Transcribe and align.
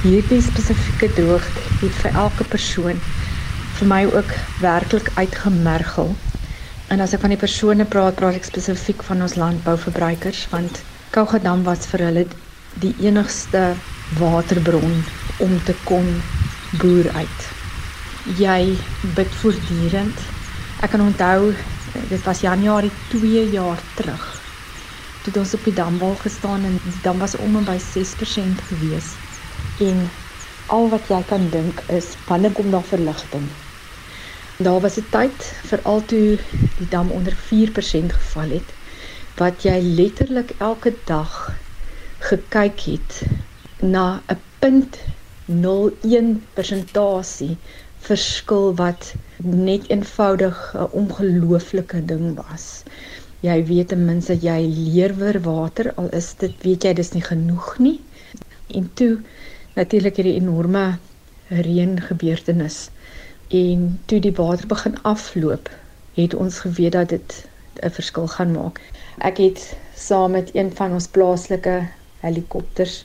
hierdie 0.00 0.40
spesifieke 0.40 1.10
droogte 1.12 1.62
het 1.82 1.96
vir 2.00 2.14
elke 2.16 2.44
persoon 2.48 3.00
vir 3.76 3.88
my 3.90 3.98
ook 4.08 4.30
werklik 4.62 5.10
uitgemergel. 5.18 6.14
En 6.88 7.04
as 7.04 7.12
ek 7.12 7.20
van 7.20 7.34
die 7.34 7.40
persone 7.40 7.84
praat, 7.84 8.16
praat 8.16 8.38
ek 8.38 8.48
spesifiek 8.48 9.04
van 9.04 9.20
ons 9.26 9.36
landbouverbruikers 9.36 10.46
want 10.54 10.80
Kougadam 11.12 11.66
was 11.68 11.84
vir 11.90 12.06
hulle 12.06 12.24
die 12.80 12.94
enigste 13.04 13.74
waterbron 14.16 14.96
om 15.44 15.54
te 15.68 15.76
kon 15.84 16.08
boer 16.80 17.12
uit. 17.20 17.46
Jy 18.40 18.60
bid 19.20 19.40
voortdurend. 19.42 20.28
Ek 20.80 20.94
kan 20.94 21.04
onthou 21.04 21.52
dit 22.08 22.22
was 22.24 22.40
Januarie 22.46 22.92
2 23.12 23.50
jaar 23.52 23.80
terug. 24.00 24.28
Toe 25.26 25.42
ons 25.42 25.58
op 25.58 25.66
die 25.68 25.76
damwal 25.76 26.16
gestaan 26.24 26.64
en 26.64 26.80
die 26.86 27.00
dam 27.04 27.20
was 27.20 27.36
om 27.36 27.60
en 27.60 27.68
by 27.68 27.76
6% 27.92 28.70
gewees. 28.70 29.18
En 29.80 30.00
al 30.76 30.88
wat 30.92 31.08
jy 31.08 31.22
kan 31.28 31.48
dink 31.52 31.78
is 31.98 32.12
wanneer 32.26 32.52
kom 32.52 32.70
daar 32.70 32.84
verligting? 32.84 33.46
Daar 34.66 34.80
was 34.84 34.98
'n 35.00 35.06
tyd 35.10 35.46
veral 35.70 36.04
toe 36.04 36.38
die 36.78 36.88
dam 36.88 37.10
onder 37.10 37.36
4% 37.48 38.12
geval 38.12 38.50
het 38.56 38.68
wat 39.36 39.62
jy 39.62 39.78
letterlik 39.80 40.52
elke 40.58 40.92
dag 41.04 41.56
gekyk 42.18 42.80
het 42.80 43.22
na 43.80 44.20
'n 44.28 44.40
punt 44.58 44.98
01 45.46 46.44
persentasie 46.54 47.56
verskil 48.08 48.74
wat 48.74 49.14
net 49.42 49.88
eenvoudig 49.88 50.74
'n 50.74 50.88
ongelooflike 51.02 52.04
ding 52.04 52.36
was. 52.36 52.82
Jy 53.40 53.64
weet 53.64 53.88
ten 53.88 54.04
minste 54.04 54.36
jy 54.36 54.60
leer 54.68 55.16
weer 55.16 55.40
water 55.40 55.92
al 55.94 56.08
is 56.20 56.34
dit 56.34 56.54
weet 56.62 56.82
jy 56.84 56.92
dis 56.92 57.12
nie 57.12 57.24
genoeg 57.24 57.78
nie. 57.78 58.00
En 58.66 58.90
toe 58.94 59.18
natuurlik 59.74 60.16
hierdie 60.16 60.38
enorme 60.40 60.98
reën 61.48 62.00
gebeurtenis 62.00 62.88
en 63.48 64.00
toe 64.06 64.20
die 64.22 64.34
water 64.34 64.66
begin 64.70 64.96
afloop, 65.02 65.70
het 66.14 66.34
ons 66.34 66.58
geweet 66.64 66.92
dat 66.92 67.08
dit 67.08 67.48
'n 67.82 67.90
verskil 67.90 68.26
gaan 68.26 68.52
maak. 68.52 68.80
Ek 69.18 69.36
het 69.36 69.76
saam 69.94 70.30
met 70.30 70.50
een 70.54 70.70
van 70.76 70.92
ons 70.92 71.08
plaaslike 71.08 71.88
helikopters 72.20 73.04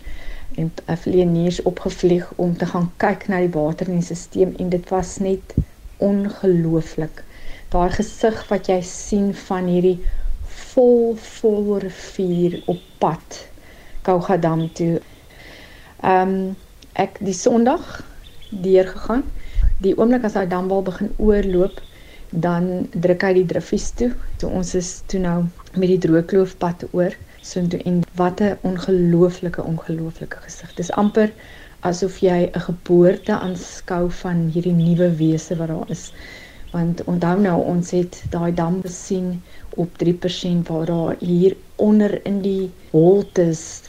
en 0.56 0.72
vlieëniers 0.98 1.62
opgevlieg 1.62 2.34
om 2.36 2.58
te 2.58 2.66
gaan 2.66 2.92
kyk 2.98 3.28
na 3.28 3.40
die 3.40 3.50
water 3.50 3.88
in 3.88 4.00
die 4.00 4.16
stelsel 4.16 4.54
en 4.58 4.70
dit 4.70 4.90
was 4.90 5.18
net 5.18 5.56
ongelooflik. 5.98 7.24
Daai 7.70 7.90
gesig 7.90 8.48
wat 8.48 8.68
jy 8.68 8.82
sien 8.82 9.34
van 9.48 9.66
hierdie 9.66 10.00
vol 10.48 11.16
vol 11.16 11.78
rivier 11.84 12.62
op 12.66 12.82
pad 12.98 13.48
Kougadam 14.06 14.68
toe. 14.74 15.00
Ehm 16.04 16.30
um, 16.30 16.56
ek 16.94 17.18
die 17.20 17.34
Sondag 17.36 18.04
deur 18.50 18.88
gegaan. 18.88 19.24
Die 19.84 19.98
oomblik 19.98 20.24
as 20.24 20.36
daai 20.38 20.48
damwal 20.48 20.84
begin 20.88 21.12
oorloop, 21.18 21.82
dan 22.30 22.88
druk 22.92 23.24
hy 23.28 23.34
die 23.40 23.46
driffies 23.50 23.90
toe. 24.00 24.12
So 24.40 24.48
ons 24.48 24.74
is 24.76 25.02
toe 25.12 25.20
nou 25.24 25.38
met 25.76 25.90
die 25.92 26.00
droogkloofpad 26.08 26.88
oor. 26.92 27.16
So 27.42 27.64
toe 27.72 27.82
en 27.86 28.02
wat 28.20 28.42
'n 28.42 28.58
ongelooflike 28.62 29.64
ongelooflike 29.64 30.38
gesig. 30.48 30.74
Dis 30.76 30.92
amper 30.92 31.32
asof 31.80 32.20
jy 32.20 32.50
'n 32.52 32.66
geboorte 32.68 33.40
aanskou 33.40 34.12
van 34.22 34.48
hierdie 34.54 34.74
nuwe 34.74 35.10
wese 35.16 35.56
wat 35.56 35.68
daar 35.68 35.90
is. 35.90 36.12
Want 36.72 37.04
onthou 37.04 37.40
nou 37.40 37.64
ons 37.64 37.92
het 37.92 38.24
daai 38.30 38.54
dam 38.54 38.82
gesien 38.82 39.42
op 39.76 39.98
3% 39.98 40.68
waar 40.68 40.86
daar 40.86 41.16
hier 41.20 41.56
onder 41.76 42.26
in 42.26 42.42
die 42.42 42.72
holtes 42.92 43.84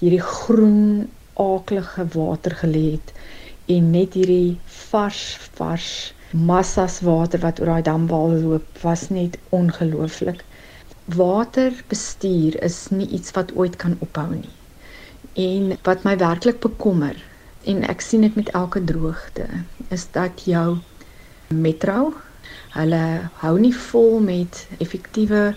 hierdie 0.00 0.22
groen 0.22 1.08
aaklige 1.42 2.06
water 2.14 2.54
gelê 2.62 2.84
het 2.96 3.12
en 3.76 3.90
net 3.94 4.14
hierdie 4.18 4.58
vars 4.90 5.22
vars 5.58 5.90
massas 6.32 7.00
water 7.00 7.40
wat 7.40 7.60
oor 7.60 7.72
daai 7.72 7.82
damwal 7.88 8.34
loop 8.42 8.82
was 8.82 9.08
net 9.08 9.38
ongelooflik. 9.58 10.44
Waterbestuur 11.16 12.58
is 12.64 12.78
nie 12.90 13.08
iets 13.08 13.32
wat 13.36 13.54
ooit 13.56 13.76
kan 13.80 13.96
ophou 14.04 14.28
nie. 14.34 14.52
En 15.34 15.76
wat 15.88 16.04
my 16.04 16.16
werklik 16.20 16.60
bekommer 16.60 17.16
en 17.64 17.84
ek 17.88 18.04
sien 18.04 18.24
dit 18.26 18.36
met 18.36 18.52
elke 18.56 18.84
droogte 18.84 19.46
is 19.94 20.06
dat 20.12 20.44
jou 20.44 20.78
metro 21.48 22.12
hulle 22.76 23.04
hou 23.42 23.54
nie 23.60 23.74
vol 23.74 24.20
met 24.20 24.66
effektiewe 24.78 25.54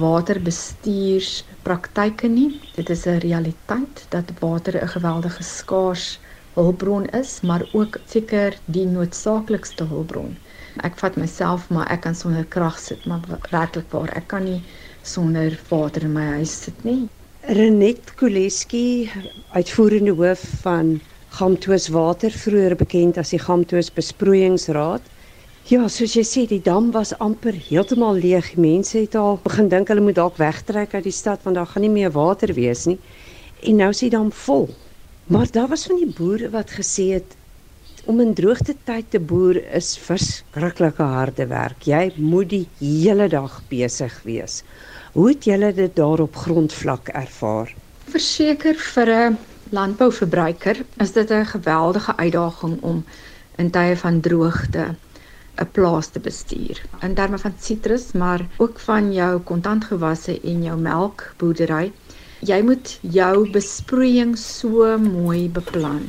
waterbestuurspraktyke 0.00 2.28
nie. 2.28 2.60
Dit 2.76 2.90
is 2.90 3.06
'n 3.06 3.18
realiteit 3.18 4.06
dat 4.08 4.32
water 4.40 4.82
'n 4.82 4.88
geweldige 4.88 5.42
skaars 5.42 6.18
hulpbron 6.54 7.06
is, 7.06 7.40
maar 7.40 7.68
ook 7.72 7.98
seker 8.06 8.58
die 8.64 8.86
noodsaaklikste 8.86 9.84
hulpbron. 9.84 10.36
Ek 10.80 10.96
vat 10.96 11.16
myself 11.16 11.68
maar 11.68 11.90
ek 11.90 12.00
kan 12.00 12.14
sonder 12.14 12.44
krag 12.44 12.78
sit, 12.78 13.06
maar 13.06 13.20
werklik 13.50 13.90
waar 13.90 14.16
ek 14.16 14.28
kan 14.28 14.44
nie 14.44 14.62
sonder 15.02 15.60
water 15.68 16.02
in 16.02 16.12
my 16.12 16.26
huis 16.38 16.62
sit 16.62 16.84
nie. 16.84 17.08
Renet 17.42 18.14
Koleski, 18.14 19.10
uitvoerende 19.52 20.14
hoof 20.14 20.44
van 20.62 21.00
Gamtoos 21.28 21.88
Water, 21.88 22.30
vroeër 22.30 22.76
bekend 22.76 23.18
as 23.18 23.30
die 23.34 23.40
Gamtoos 23.40 23.90
Besproeiingsraad. 23.90 25.02
Ja, 25.70 25.84
soos 25.86 26.16
jy 26.18 26.24
sê, 26.26 26.42
die 26.50 26.58
dam 26.58 26.88
was 26.90 27.12
amper 27.22 27.54
heeltemal 27.54 28.16
leeg. 28.18 28.48
Mense 28.58 28.96
het 28.98 29.12
al 29.14 29.36
begin 29.44 29.68
dink 29.70 29.92
hulle 29.92 30.02
moet 30.02 30.16
dalk 30.18 30.40
wegtrek 30.40 30.96
uit 30.96 31.04
die 31.06 31.14
stad 31.14 31.44
want 31.46 31.54
daar 31.54 31.68
gaan 31.70 31.84
nie 31.86 31.92
meer 31.92 32.10
water 32.10 32.50
wees 32.56 32.82
nie. 32.90 32.96
En 33.62 33.78
nou 33.78 33.92
is 33.94 34.00
die 34.02 34.10
dam 34.10 34.32
vol. 34.34 34.66
Maar 35.30 35.52
daar 35.54 35.68
was 35.70 35.84
van 35.86 36.00
die 36.00 36.08
boere 36.10 36.50
wat 36.50 36.74
gesê 36.74 37.12
het 37.12 37.36
om 38.10 38.18
in 38.24 38.34
droogte 38.34 38.74
tyd 38.88 39.12
te 39.14 39.20
boer 39.22 39.60
is 39.78 39.92
verskriklike 40.02 41.06
harde 41.12 41.46
werk. 41.46 41.86
Jy 41.86 42.10
moet 42.16 42.50
die 42.50 42.66
hele 42.80 43.28
dag 43.30 43.60
besig 43.70 44.18
wees. 44.26 44.64
Hoe 45.14 45.28
het 45.28 45.46
julle 45.46 45.70
dit 45.78 45.94
daar 45.94 46.24
op 46.26 46.42
grondvlak 46.42 47.14
ervaar? 47.14 47.70
Verseker 48.10 48.74
vir 48.74 49.14
'n 49.14 49.38
landbouverbruiker 49.70 50.82
is 50.98 51.12
dit 51.12 51.30
'n 51.30 51.46
geweldige 51.54 52.16
uitdaging 52.16 52.82
om 52.82 53.04
in 53.56 53.70
tye 53.70 53.96
van 53.96 54.20
droogte 54.20 54.90
'n 55.60 55.70
plaas 55.72 56.08
te 56.08 56.20
bestuur. 56.20 56.82
In 57.02 57.14
terme 57.14 57.38
van 57.38 57.54
sitrus, 57.58 58.12
maar 58.12 58.48
ook 58.56 58.78
van 58.78 59.12
jou 59.12 59.40
kontantgewasse 59.40 60.40
en 60.40 60.62
jou 60.62 60.78
melkboerdery 60.78 61.92
jy 62.42 62.58
moet 62.66 62.88
jou 63.14 63.44
besproeiing 63.54 64.32
so 64.38 64.86
mooi 64.98 65.46
beplan. 65.58 66.08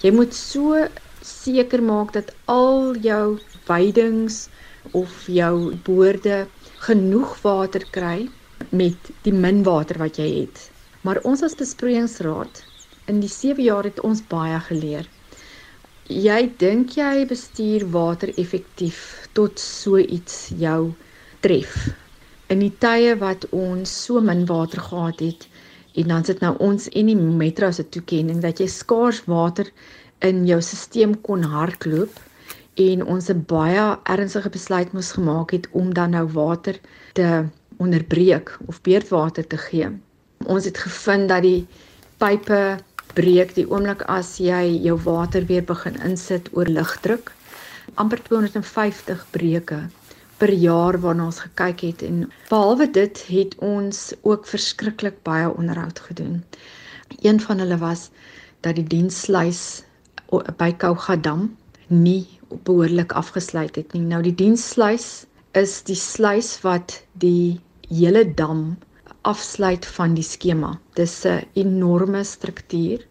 Jy 0.00 0.12
moet 0.16 0.32
so 0.36 0.86
seker 1.20 1.82
maak 1.84 2.14
dat 2.14 2.32
al 2.48 2.96
jou 3.04 3.36
weidings 3.66 4.46
of 4.96 5.12
jou 5.28 5.74
boorde 5.84 6.46
genoeg 6.86 7.34
water 7.42 7.84
kry 7.92 8.28
met 8.70 9.12
die 9.26 9.34
min 9.36 9.60
water 9.68 10.00
wat 10.00 10.16
jy 10.22 10.30
het. 10.38 10.62
Maar 11.04 11.20
ons 11.28 11.44
as 11.44 11.58
besproeiingsraad 11.60 12.62
in 13.12 13.20
die 13.20 13.30
7 13.32 13.60
jaar 13.66 13.84
het 13.84 14.00
ons 14.00 14.24
baie 14.32 14.56
geleer. 14.70 15.04
Jy 16.08 16.52
dink 16.58 16.96
jy 16.96 17.26
bestuur 17.26 17.86
water 17.90 18.30
effektief 18.38 19.28
tot 19.32 19.58
so 19.58 19.98
iets 19.98 20.52
jou 20.58 20.94
tref. 21.40 21.88
In 22.48 22.60
die 22.62 22.72
tye 22.78 23.16
wat 23.18 23.48
ons 23.50 23.90
so 24.04 24.20
min 24.20 24.46
water 24.46 24.80
gehad 24.80 25.20
het, 25.20 25.48
En 25.96 26.08
dan 26.08 26.24
sit 26.24 26.40
nou 26.44 26.52
ons 26.60 26.88
en 26.88 27.08
die 27.08 27.16
metro 27.16 27.70
se 27.72 27.84
toekenning 27.88 28.42
dat 28.44 28.60
jy 28.60 28.66
skaars 28.68 29.22
water 29.30 29.68
in 30.28 30.42
jou 30.48 30.58
stelsel 30.60 31.14
kon 31.24 31.44
hardloop 31.52 32.18
en 32.84 33.04
ons 33.14 33.30
'n 33.32 33.44
baie 33.52 33.84
ernstige 34.14 34.50
besluit 34.56 34.92
moes 34.92 35.12
gemaak 35.16 35.54
het 35.56 35.68
om 35.72 35.94
dan 35.94 36.10
nou 36.10 36.26
water 36.32 36.76
te 37.14 37.48
onderbreek 37.76 38.58
of 38.66 38.80
beurtwater 38.82 39.46
te 39.46 39.56
gee. 39.56 39.88
Ons 40.44 40.64
het 40.64 40.78
gevind 40.78 41.28
dat 41.28 41.42
die 41.42 41.66
pype 42.18 42.78
breek 43.14 43.54
die 43.54 43.66
oomblik 43.70 44.02
as 44.10 44.36
jy 44.42 44.82
jou 44.84 44.96
water 45.04 45.46
weer 45.46 45.64
begin 45.64 46.00
insit 46.02 46.50
oor 46.52 46.66
lugdruk. 46.66 47.32
amper 47.94 48.18
250 48.22 49.26
breuke 49.30 49.78
per 50.40 50.52
jaar 50.52 50.98
waarna 51.00 51.28
ons 51.30 51.38
gekyk 51.44 51.80
het 51.80 52.02
en 52.02 52.24
behalwe 52.50 52.90
dit 52.90 53.20
het 53.28 53.54
ons 53.64 54.00
ook 54.22 54.46
verskriklik 54.46 55.22
baie 55.22 55.48
onderhoud 55.48 56.00
gedoen. 56.08 56.42
Een 57.22 57.40
van 57.40 57.58
hulle 57.58 57.78
was 57.78 58.10
dat 58.60 58.76
die 58.76 58.84
dienslys 58.84 59.84
by 60.58 60.72
Kougadam 60.76 61.56
nie 61.86 62.26
behoorlik 62.48 63.12
afgesluit 63.12 63.76
het 63.76 63.92
nie. 63.94 64.02
Nou 64.02 64.22
die 64.22 64.34
dienslys 64.34 65.26
is 65.56 65.80
die 65.86 65.96
sluys 65.96 66.56
wat 66.66 67.00
die 67.12 67.60
hele 67.88 68.26
dam 68.34 68.76
afsluit 69.32 69.86
van 69.96 70.14
die 70.14 70.24
skema. 70.24 70.72
Dis 70.98 71.24
'n 71.24 71.44
enorme 71.54 72.24
struktuur. 72.24 73.06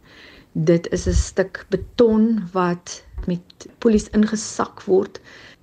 Dit 0.54 0.92
is 0.92 1.08
'n 1.08 1.14
stuk 1.14 1.66
beton 1.70 2.50
wat 2.54 3.04
met 3.28 3.68
polies 3.80 4.10
ingesak 4.10 4.84
word 4.84 5.20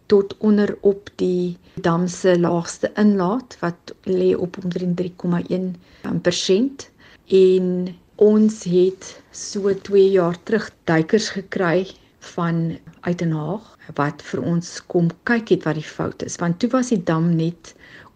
tot 0.07 0.37
onder 0.39 0.77
op 0.81 1.11
die 1.17 1.57
dam 1.75 2.09
se 2.09 2.39
laagste 2.41 2.93
inlaat 2.95 3.57
wat 3.61 3.95
lê 4.05 4.35
op 4.37 4.57
omtrent 4.65 4.97
3,1% 4.97 6.91
en 7.27 7.95
Ons 8.23 8.65
het 8.69 9.07
so 9.35 9.73
2 9.75 10.11
jaar 10.15 10.37
terug 10.45 10.69
duikers 10.85 11.31
gekry 11.35 11.87
van 12.35 12.79
uit 13.01 13.19
Den 13.19 13.33
Haag 13.33 13.65
wat 13.97 14.23
vir 14.23 14.43
ons 14.47 14.69
kom 14.87 15.09
kyk 15.27 15.49
het 15.51 15.65
wat 15.67 15.81
die 15.81 15.87
fout 15.87 16.23
is 16.23 16.37
want 16.39 16.61
toe 16.61 16.69
was 16.71 16.93
die 16.93 17.01
dam 17.03 17.33
net 17.35 17.73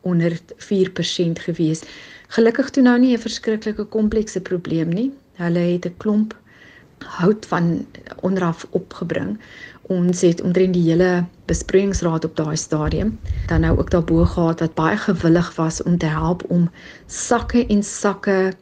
onder 0.07 0.39
4% 0.71 1.45
gewees. 1.49 1.83
Gelukkig 2.39 2.71
toe 2.71 2.83
nou 2.83 2.99
nie 2.99 3.13
'n 3.17 3.27
verskriklike 3.29 3.85
komplekse 3.85 4.41
probleem 4.41 4.89
nie. 4.89 5.11
Hulle 5.43 5.65
het 5.73 5.87
'n 5.87 5.97
klomp 5.97 6.37
hout 7.05 7.47
van 7.47 7.87
onderaf 8.21 8.67
opgebring. 8.71 9.39
Ons 9.83 10.21
het 10.21 10.41
omtrent 10.43 10.75
die 10.75 10.91
hele 10.91 11.25
besproeiingsraad 11.47 12.25
op 12.25 12.37
daai 12.37 12.57
stadium 12.57 13.19
dan 13.47 13.61
nou 13.61 13.79
ook 13.79 13.91
daarbo 13.91 14.25
gehad 14.25 14.61
wat 14.61 14.75
baie 14.75 14.97
gewillig 14.97 15.55
was 15.57 15.83
om 15.83 15.99
te 15.99 16.07
help 16.07 16.43
om 16.51 16.71
sakke 17.07 17.67
en 17.67 17.83
sakke 17.83 18.53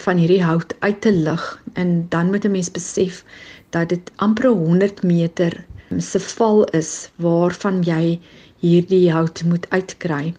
van 0.00 0.16
hierdie 0.16 0.42
hout 0.42 0.74
uit 0.78 1.00
te 1.00 1.12
lig 1.12 1.62
en 1.72 2.06
dan 2.08 2.30
moet 2.30 2.44
'n 2.44 2.50
mens 2.50 2.70
besef 2.70 3.24
dat 3.70 3.88
dit 3.88 4.10
amper 4.16 4.48
100 4.48 5.02
meter 5.02 5.64
se 5.98 6.20
val 6.20 6.64
is 6.64 7.10
waarvan 7.16 7.82
jy 7.82 8.20
hierdie 8.58 9.12
hout 9.12 9.42
moet 9.44 9.66
uitkry. 9.70 10.34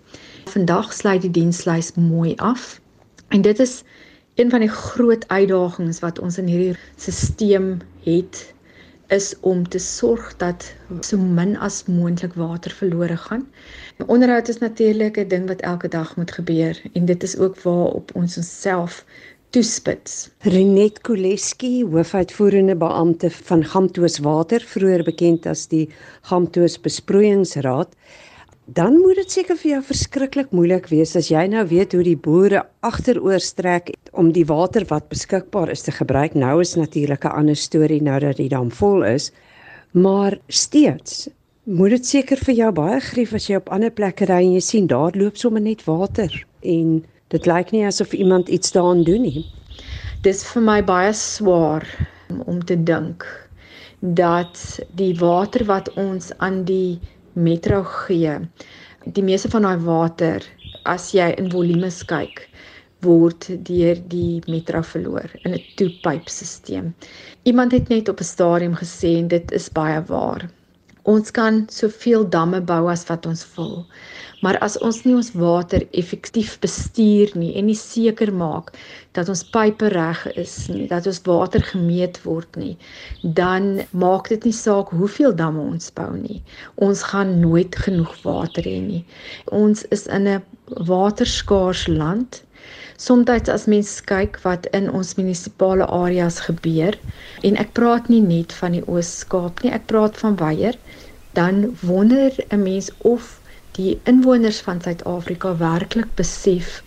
Vandag 0.51 0.89
sluit 0.93 1.21
die 1.23 1.31
dienslys 1.31 1.93
mooi 1.95 2.33
af 2.43 2.81
en 3.31 3.41
dit 3.41 3.59
is 3.63 3.83
een 4.35 4.49
van 4.51 4.59
die 4.59 4.71
groot 4.71 5.23
uitdagings 5.27 5.99
wat 6.03 6.17
ons 6.19 6.37
in 6.41 6.49
hierdie 6.51 6.73
stelsel 6.99 7.77
het 8.03 8.41
is 9.15 9.29
om 9.47 9.61
te 9.67 9.79
sorg 9.79 10.33
dat 10.43 10.65
so 11.07 11.19
min 11.37 11.53
as 11.67 11.77
moontlik 11.87 12.35
water 12.39 12.75
verlore 12.75 13.15
gaan. 13.17 13.45
Onderhoud 14.07 14.51
is 14.51 14.59
natuurlik 14.59 15.19
'n 15.19 15.27
ding 15.27 15.47
wat 15.47 15.61
elke 15.61 15.87
dag 15.87 16.15
moet 16.15 16.31
gebeur 16.31 16.81
en 16.93 17.05
dit 17.05 17.23
is 17.23 17.37
ook 17.37 17.55
waarop 17.61 18.11
ons 18.15 18.37
onsself 18.37 19.05
toespits. 19.49 20.29
Renet 20.39 21.01
Koleski, 21.01 21.85
hoofuitvoerende 21.85 22.75
beampte 22.75 23.31
van 23.31 23.63
Gamtoos 23.63 24.19
Water, 24.19 24.59
vroeër 24.59 25.03
bekend 25.03 25.45
as 25.45 25.67
die 25.67 25.89
Gamtoos 26.21 26.79
Besproeiingsraad, 26.81 27.95
dan 28.65 28.93
moet 29.01 29.15
dit 29.15 29.31
seker 29.31 29.57
vir 29.57 29.71
jou 29.71 29.81
verskriklik 29.83 30.51
moeilik 30.53 30.87
wees 30.91 31.15
as 31.17 31.31
jy 31.31 31.47
nou 31.49 31.63
weet 31.67 31.93
hoe 31.95 32.03
die 32.05 32.17
boere 32.17 32.61
agteroor 32.85 33.41
strek 33.41 33.89
om 34.13 34.31
die 34.31 34.45
water 34.45 34.85
wat 34.89 35.09
beskikbaar 35.09 35.71
is 35.73 35.81
te 35.81 35.91
gebruik. 35.91 36.35
Nou 36.35 36.61
is 36.61 36.75
natuurlik 36.75 37.25
'n 37.25 37.35
ander 37.41 37.55
storie 37.55 38.01
nou 38.01 38.19
dat 38.19 38.37
die 38.37 38.49
dam 38.49 38.71
vol 38.71 39.03
is, 39.03 39.31
maar 39.93 40.37
steeds 40.47 41.29
moet 41.63 41.89
dit 41.89 42.05
seker 42.05 42.37
vir 42.37 42.55
jou 42.55 42.71
baie 42.71 42.99
grief 42.99 43.33
as 43.33 43.47
jy 43.49 43.55
op 43.55 43.69
ander 43.69 43.91
plekke 43.91 44.25
ry 44.25 44.41
en 44.43 44.53
jy 44.53 44.59
sien 44.59 44.87
daar 44.87 45.11
loop 45.15 45.37
sommer 45.37 45.61
net 45.61 45.83
water 45.85 46.45
en 46.61 47.03
dit 47.29 47.45
lyk 47.45 47.71
nie 47.71 47.85
asof 47.85 48.13
iemand 48.13 48.49
iets 48.49 48.71
daaraan 48.71 49.03
doen 49.03 49.21
nie. 49.21 49.45
Dis 50.21 50.43
vir 50.43 50.61
my 50.61 50.81
baie 50.81 51.13
swaar 51.13 51.85
om 52.45 52.63
te 52.65 52.75
dink 52.75 53.25
dat 54.01 54.79
die 54.95 55.13
water 55.19 55.65
wat 55.65 55.93
ons 55.93 56.31
aan 56.37 56.63
die 56.63 56.99
Metro 57.33 57.83
gee. 57.83 58.39
Die 59.05 59.23
meeste 59.23 59.49
van 59.49 59.61
daai 59.65 59.77
water 59.85 60.43
as 60.83 61.11
jy 61.15 61.31
in 61.37 61.49
volumes 61.51 62.01
kyk 62.09 62.47
word 63.05 63.47
deur 63.67 63.97
die 64.11 64.41
Metro 64.47 64.81
verloor 64.85 65.29
in 65.43 65.55
'n 65.55 65.63
toepypstelsel. 65.75 66.91
Iemand 67.43 67.71
het 67.71 67.89
net 67.89 68.09
op 68.09 68.19
'n 68.19 68.23
stadium 68.33 68.75
gesê 68.75 69.17
en 69.17 69.27
dit 69.27 69.51
is 69.51 69.69
baie 69.69 70.01
waar. 70.07 70.49
Ons 71.09 71.31
kan 71.33 71.63
soveel 71.73 72.27
damme 72.29 72.61
bou 72.61 72.89
as 72.91 73.07
wat 73.09 73.25
ons 73.25 73.41
wil. 73.55 73.85
Maar 74.41 74.57
as 74.65 74.77
ons 74.81 75.03
nie 75.05 75.13
ons 75.17 75.31
water 75.37 75.83
effektief 75.97 76.55
bestuur 76.61 77.33
nie 77.37 77.51
en 77.57 77.67
nie 77.69 77.77
seker 77.77 78.31
maak 78.33 78.71
dat 79.17 79.29
ons 79.29 79.43
pype 79.53 79.89
reg 79.93 80.21
is 80.33 80.55
nie, 80.69 80.87
dat 80.89 81.05
ons 81.09 81.21
water 81.27 81.61
gemeet 81.71 82.17
word 82.25 82.57
nie, 82.57 82.73
dan 83.37 83.83
maak 83.91 84.29
dit 84.33 84.45
nie 84.49 84.55
saak 84.57 84.93
hoeveel 84.97 85.35
damme 85.37 85.61
ons 85.73 85.91
bou 85.97 86.09
nie. 86.17 86.41
Ons 86.77 87.03
gaan 87.11 87.37
nooit 87.41 87.77
genoeg 87.85 88.15
water 88.25 88.65
hê 88.65 88.79
nie. 88.81 89.03
Ons 89.53 89.85
is 89.97 90.07
in 90.07 90.27
'n 90.27 90.41
waterskaars 90.89 91.87
land. 91.87 92.43
Somstyds 93.01 93.49
as 93.49 93.65
mens 93.73 93.91
kyk 94.09 94.39
wat 94.43 94.67
in 94.79 94.89
ons 94.99 95.15
munisipale 95.19 95.85
areas 95.99 96.39
gebeur 96.47 96.97
en 97.49 97.55
ek 97.63 97.71
praat 97.79 98.09
nie 98.13 98.21
net 98.25 98.53
van 98.59 98.75
die 98.77 98.83
Oos-Kaap 98.85 99.63
nie, 99.63 99.71
ek 99.77 99.87
praat 99.93 100.19
van 100.23 100.37
Waier, 100.41 100.77
dan 101.39 101.63
wonder 101.81 102.31
'n 102.51 102.63
mens 102.63 102.91
of 103.13 103.39
die 103.77 103.99
inwoners 104.11 104.59
van 104.67 104.81
Suid-Afrika 104.83 105.55
werklik 105.57 106.09
besef 106.19 106.83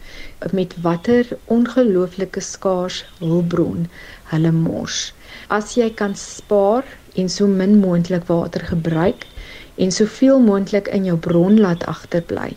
met 0.53 0.75
watter 0.87 1.31
ongelooflike 1.57 2.41
skaars 2.41 3.05
hulpbron 3.19 3.87
hulle 4.33 4.53
mors. 4.53 4.99
As 5.49 5.75
jy 5.79 5.89
kan 6.01 6.15
spaar 6.15 6.85
en 7.17 7.29
so 7.29 7.47
min 7.47 7.79
moontlik 7.81 8.29
water 8.29 8.65
gebruik 8.73 9.25
en 9.75 9.91
soveel 9.93 10.41
moontlik 10.41 10.91
in 10.99 11.09
jou 11.09 11.17
bron 11.29 11.59
laat 11.61 11.87
agterbly, 11.91 12.53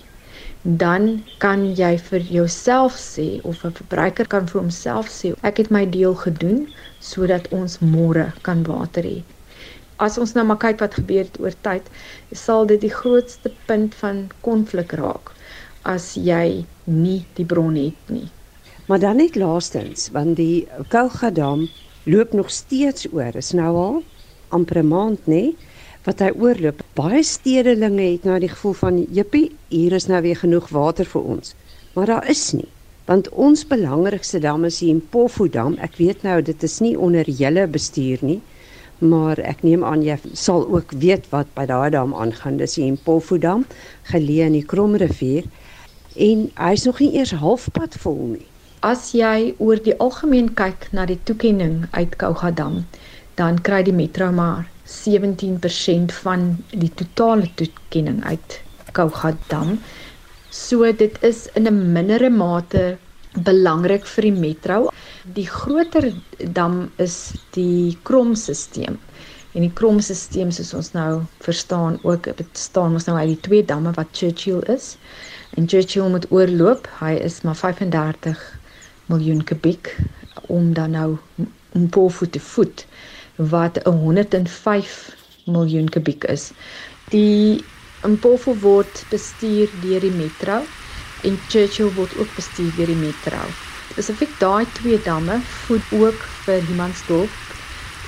dan 0.67 1.23
kan 1.39 1.61
jy 1.75 1.93
vir 2.09 2.23
jouself 2.27 2.95
sê 2.99 3.39
of 3.43 3.63
'n 3.63 3.71
verbruiker 3.71 4.27
kan 4.27 4.47
vir 4.47 4.61
homself 4.61 5.07
sê 5.07 5.33
ek 5.41 5.57
het 5.57 5.69
my 5.71 5.85
deel 5.85 6.15
gedoen 6.15 6.67
sodat 6.99 7.47
ons 7.51 7.79
môre 7.79 8.33
kan 8.41 8.63
water 8.63 9.03
hê. 9.03 9.23
As 9.97 10.17
ons 10.17 10.33
nou 10.35 10.43
maar 10.45 10.59
kyk 10.59 10.79
wat 10.79 10.99
gebeur 10.99 11.23
het 11.23 11.39
oor 11.39 11.55
tyd, 11.61 11.83
sal 12.33 12.65
dit 12.65 12.81
die 12.81 12.91
grootste 12.91 13.51
punt 13.65 13.95
van 13.95 14.27
konflik 14.41 14.91
raak 14.91 15.31
as 15.83 16.15
jy 16.15 16.65
nie 16.85 17.25
die 17.35 17.45
bron 17.45 17.75
het 17.75 18.11
nie. 18.11 18.27
Maar 18.87 18.99
dan 18.99 19.17
net 19.17 19.35
laastens, 19.35 20.09
want 20.11 20.35
die 20.35 20.67
Kougadam 20.89 21.69
loop 22.03 22.33
nog 22.33 22.51
steeds 22.51 23.07
oor. 23.13 23.35
Is 23.35 23.53
nou 23.53 23.75
al 23.75 24.03
amper 24.49 24.83
'n 24.83 24.87
maand 24.87 25.25
nê 25.27 25.55
wat 26.07 26.23
hy 26.23 26.31
oorloop. 26.39 26.81
Baie 26.95 27.21
stedelinge 27.27 28.05
het 28.13 28.25
nou 28.27 28.39
die 28.39 28.51
gevoel 28.51 28.75
van 28.79 28.99
jippie, 29.11 29.49
hier 29.73 29.95
is 29.97 30.07
nou 30.07 30.21
weer 30.23 30.39
genoeg 30.39 30.69
water 30.71 31.07
vir 31.09 31.31
ons. 31.35 31.53
Maar 31.95 32.13
daar 32.13 32.29
is 32.31 32.43
nie, 32.55 32.69
want 33.09 33.27
ons 33.35 33.65
belangrikste 33.67 34.39
dam 34.43 34.63
is 34.67 34.79
die 34.83 34.93
Mpofu 34.95 35.49
dam. 35.51 35.75
Ek 35.83 35.99
weet 35.99 36.23
nou 36.23 36.39
dit 36.41 36.63
is 36.63 36.79
nie 36.83 36.95
onder 36.95 37.27
julle 37.27 37.67
bestuur 37.67 38.23
nie, 38.23 38.39
maar 39.03 39.39
ek 39.43 39.65
neem 39.67 39.83
aan 39.85 40.01
jy 40.05 40.15
sal 40.33 40.63
ook 40.71 40.95
weet 41.03 41.27
wat 41.33 41.51
by 41.59 41.67
daai 41.69 41.91
dam 41.93 42.15
aangaan. 42.15 42.59
Dis 42.61 42.79
die 42.79 42.87
Mpofu 42.95 43.39
dam, 43.43 43.65
geleë 44.11 44.47
in 44.51 44.61
die 44.61 44.65
Kromrivier 44.65 45.49
en 46.17 46.47
hy's 46.57 46.87
nog 46.87 47.01
nie 47.03 47.11
eers 47.19 47.35
halfpad 47.37 47.99
vol 48.01 48.21
nie. 48.37 48.47
As 48.85 49.11
jy 49.17 49.53
oor 49.59 49.79
die 49.81 49.95
algemeen 50.01 50.53
kyk 50.57 50.87
na 50.95 51.05
die 51.09 51.19
toekenning 51.27 51.85
uit 51.97 52.15
Kougadam, 52.21 52.85
dan 53.37 53.59
kry 53.61 53.83
die 53.85 53.93
metro 53.93 54.31
maar 54.33 54.65
17% 54.89 56.13
van 56.23 56.45
die 56.71 56.89
totale 56.95 57.49
toekenning 57.59 58.23
uit 58.25 58.61
Kougadam. 58.97 59.75
So 60.49 60.91
dit 60.91 61.17
is 61.21 61.47
in 61.53 61.67
'n 61.67 61.91
mindere 61.93 62.29
mate 62.29 62.97
belangrik 63.43 64.05
vir 64.05 64.21
die 64.21 64.39
metro. 64.39 64.89
Die 65.33 65.47
groter 65.47 66.13
dam 66.53 66.89
is 66.97 67.33
die 67.51 67.97
kromstelsel. 68.03 68.95
En 69.53 69.61
die 69.61 69.73
kromstelsel 69.73 70.51
soos 70.51 70.73
ons 70.73 70.91
nou 70.93 71.21
verstaan 71.39 71.99
ook 72.03 72.29
bestaan 72.37 72.93
ons 72.93 73.05
nou 73.05 73.17
uit 73.17 73.27
die 73.27 73.41
twee 73.49 73.65
damme 73.65 73.91
wat 73.91 74.07
Churchill 74.11 74.63
is. 74.75 74.97
En 75.57 75.67
Churchill 75.67 76.09
moet 76.09 76.31
oorloop. 76.31 76.87
Hy 76.99 77.13
is 77.21 77.41
maar 77.41 77.55
35 77.55 78.59
miljoen 79.05 79.43
kubiek 79.43 79.95
om 80.47 80.73
dan 80.73 80.91
nou 80.91 81.17
om 81.73 81.89
po 81.89 82.07
voet 82.07 82.31
te 82.31 82.39
voet 82.39 82.87
wat 83.37 83.79
105 83.85 85.15
miljoen 85.45 85.89
kubiek 85.89 86.23
is. 86.23 86.51
Die 87.13 87.63
Mpofu 88.05 88.53
word 88.61 89.05
bestuur 89.09 89.71
deur 89.81 90.01
die 90.01 90.13
Metro 90.13 90.61
en 91.25 91.37
Churchill 91.49 91.93
word 91.95 92.13
ook 92.17 92.29
bestuur 92.35 92.71
deur 92.77 92.91
die 92.91 92.99
Metro. 92.99 93.39
Spesifiek 93.91 94.33
daai 94.41 94.65
twee 94.77 94.99
damme 95.05 95.39
voed 95.65 95.93
ook 95.97 96.25
vir 96.45 96.61
Humansdorp 96.69 97.33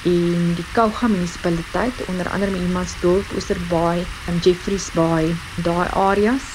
en 0.09 0.53
die 0.55 0.65
Kouga 0.73 1.09
munisipaliteit 1.11 2.05
onder 2.07 2.29
andere 2.29 2.55
Humansdorp, 2.55 3.33
Oosterbaai 3.35 4.05
en 4.31 4.37
Jeffreys 4.45 4.89
Bay, 4.95 5.33
daai 5.65 5.87
areas. 5.91 6.45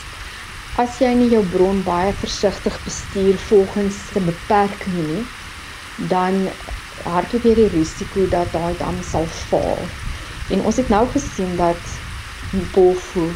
As 0.80 0.98
jy 0.98 1.12
nie 1.14 1.30
jou 1.30 1.42
bron 1.52 1.82
baie 1.86 2.14
versigtig 2.22 2.78
bestuur 2.86 3.36
volgens 3.48 3.98
die 4.14 4.24
beperkings 4.24 4.94
nie, 4.96 5.20
dan 6.10 6.48
hardloop 7.02 7.44
jy 7.44 7.54
die 7.58 7.70
risiko 7.72 8.26
dat 8.30 8.52
daai 8.54 8.74
dam 8.78 8.96
sal 9.02 9.26
val. 9.48 9.80
En 10.54 10.62
ons 10.68 10.76
het 10.76 10.88
nou 10.92 11.04
gesien 11.12 11.56
dat 11.56 11.80
Mpofu 12.54 13.26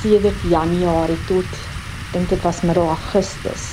sedert 0.00 0.42
Januarie 0.50 1.18
tot 1.30 1.58
dink 2.12 2.28
dit 2.28 2.42
was 2.44 2.60
middel 2.62 2.88
Augustus 2.92 3.64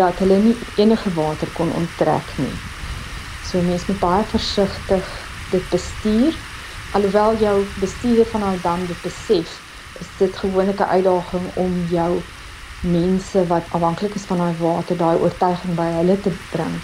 dat 0.00 0.18
hulle 0.24 0.38
nie 0.40 0.56
enige 0.80 1.12
water 1.16 1.50
kon 1.58 1.72
onttrek 1.76 2.30
nie. 2.40 2.54
So 3.44 3.60
mense 3.60 3.90
moet 3.90 4.00
baie 4.00 4.24
versigtig 4.30 5.10
dit 5.52 5.68
bestuur. 5.74 6.38
Alhoewel 6.96 7.36
jou 7.40 7.56
bestuurder 7.80 8.28
van 8.32 8.46
daai 8.46 8.60
dam 8.64 8.86
dit 8.88 9.02
besef, 9.04 9.52
is 10.00 10.08
dit 10.18 10.36
gewoonlik 10.44 10.80
'n 10.80 10.92
uitdaging 10.96 11.46
om 11.54 11.72
jou 11.90 12.12
mense 12.80 13.46
wat 13.46 13.68
afhanklik 13.68 14.14
is 14.14 14.24
van 14.30 14.38
daai 14.38 14.56
water, 14.58 14.96
daai 14.96 15.16
oortuiging 15.16 15.74
by 15.76 15.90
hulle 16.00 16.20
te 16.20 16.32
bring 16.50 16.80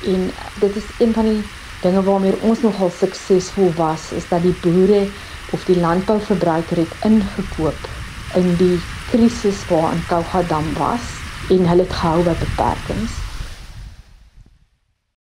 En 0.00 0.34
dit 0.54 0.76
is 0.76 0.92
een 0.96 1.14
van 1.14 1.24
die 1.24 1.50
dinge 1.80 2.02
waarmee 2.02 2.40
ons 2.40 2.60
nogal 2.60 2.90
suksesvol 2.90 3.72
was, 3.74 4.12
is 4.12 4.28
dat 4.28 4.42
die 4.42 4.54
boere 4.54 5.12
of 5.46 5.64
die 5.64 5.78
landbouverbruiker 5.80 6.76
het 6.76 6.96
ingekoop 7.00 7.88
in 8.34 8.56
die 8.56 8.88
krisis 9.04 9.64
waarin 9.64 10.06
Kouga 10.06 10.42
dam 10.42 10.72
was 10.74 11.24
en 11.48 11.66
hulle 11.66 11.82
het 11.86 11.92
gehou 11.92 12.22
by 12.26 12.34
beperkings 12.36 13.25